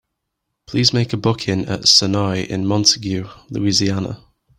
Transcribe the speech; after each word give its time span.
Please 0.65 0.93
make 0.93 1.13
a 1.13 1.15
booking 1.17 1.65
at 1.67 1.87
Sonoy 1.87 2.39
in 2.49 2.65
Montague, 2.65 3.29
Louisiana. 3.51 4.23